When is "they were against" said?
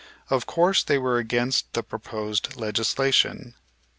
0.81-1.73